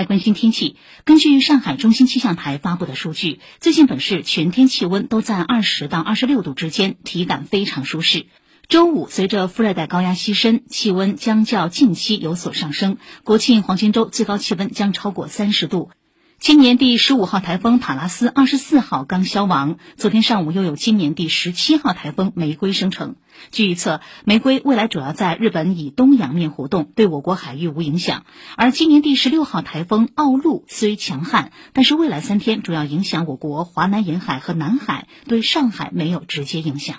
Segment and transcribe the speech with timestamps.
[0.00, 0.76] 来关心天气。
[1.04, 8.24] 根据上海中心气象台发布的数据，最近本市全天气温都在二十到二十六度之间，体感非常舒适。
[8.66, 12.96] 周五，随着副热带高压西伸，气温将较近期有所上升。
[13.24, 15.90] 国庆黄金周最高气温将超过三十度。
[16.40, 23.16] 今年第十五号台风塔拉斯二十四号刚消亡，昨天上午又有今年第十七号台风玫瑰生成。
[23.50, 28.24] 据预测，玫瑰未来主要在日本以东洋面活动，对我国海域无影响。
[28.56, 36.96] 而今年第十六号台风奥路虽强悍，但是未来三天主要影响我国华南沿海和南海，对上海没有直接影响。